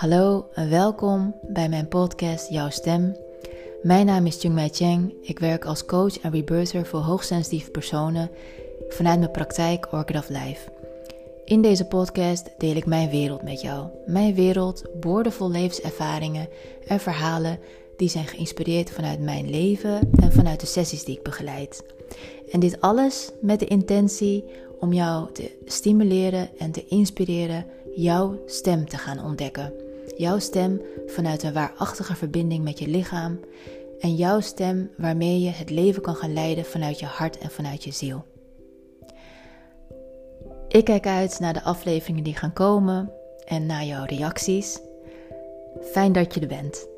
Hallo 0.00 0.46
en 0.52 0.70
welkom 0.70 1.34
bij 1.42 1.68
mijn 1.68 1.88
podcast 1.88 2.48
Jouw 2.50 2.70
Stem. 2.70 3.16
Mijn 3.82 4.06
naam 4.06 4.26
is 4.26 4.42
Jung 4.42 4.54
Mai 4.54 4.68
Cheng. 4.68 5.14
Ik 5.22 5.38
werk 5.38 5.64
als 5.64 5.84
coach 5.84 6.20
en 6.20 6.30
rebirther 6.30 6.86
voor 6.86 7.00
hoogsensitieve 7.00 7.70
personen 7.70 8.30
vanuit 8.88 9.18
mijn 9.18 9.30
praktijk 9.30 9.92
Orchid 9.92 10.16
of 10.16 10.28
Life. 10.28 10.70
In 11.44 11.62
deze 11.62 11.84
podcast 11.84 12.50
deel 12.58 12.76
ik 12.76 12.86
mijn 12.86 13.10
wereld 13.10 13.42
met 13.42 13.60
jou. 13.60 13.88
Mijn 14.06 14.34
wereld, 14.34 14.84
boordevol 15.00 15.50
levenservaringen 15.50 16.48
en 16.86 17.00
verhalen 17.00 17.58
die 17.96 18.08
zijn 18.08 18.26
geïnspireerd 18.26 18.90
vanuit 18.90 19.20
mijn 19.20 19.50
leven 19.50 20.10
en 20.12 20.32
vanuit 20.32 20.60
de 20.60 20.66
sessies 20.66 21.04
die 21.04 21.16
ik 21.16 21.22
begeleid. 21.22 21.84
En 22.50 22.60
dit 22.60 22.80
alles 22.80 23.30
met 23.40 23.58
de 23.58 23.66
intentie 23.66 24.44
om 24.78 24.92
jou 24.92 25.32
te 25.32 25.50
stimuleren 25.64 26.48
en 26.58 26.70
te 26.70 26.86
inspireren 26.86 27.66
jouw 27.94 28.42
stem 28.46 28.88
te 28.88 28.96
gaan 28.96 29.24
ontdekken. 29.24 29.88
Jouw 30.20 30.38
stem 30.38 30.82
vanuit 31.06 31.42
een 31.42 31.52
waarachtige 31.52 32.14
verbinding 32.14 32.64
met 32.64 32.78
je 32.78 32.88
lichaam 32.88 33.40
en 33.98 34.14
jouw 34.14 34.40
stem 34.40 34.90
waarmee 34.96 35.40
je 35.40 35.50
het 35.50 35.70
leven 35.70 36.02
kan 36.02 36.14
gaan 36.14 36.32
leiden 36.32 36.64
vanuit 36.64 36.98
je 36.98 37.06
hart 37.06 37.38
en 37.38 37.50
vanuit 37.50 37.84
je 37.84 37.90
ziel. 37.90 38.24
Ik 40.68 40.84
kijk 40.84 41.06
uit 41.06 41.38
naar 41.38 41.52
de 41.52 41.62
afleveringen 41.62 42.24
die 42.24 42.36
gaan 42.36 42.52
komen 42.52 43.12
en 43.44 43.66
naar 43.66 43.84
jouw 43.84 44.04
reacties. 44.04 44.80
Fijn 45.80 46.12
dat 46.12 46.34
je 46.34 46.40
er 46.40 46.46
bent. 46.46 46.88